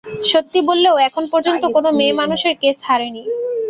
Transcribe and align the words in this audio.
সত্যি 0.31 0.59
বললে, 0.69 0.87
ও 0.91 1.07
এখন 1.07 1.23
পর্যন্ত 1.33 1.63
কোনো 1.75 1.89
মেয়েমানুষের 1.99 2.53
কেস 2.61 2.77
হারেনি। 2.87 3.23